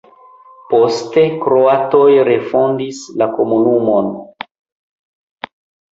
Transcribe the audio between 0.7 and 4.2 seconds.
Poste kroatoj refondis la komunumon.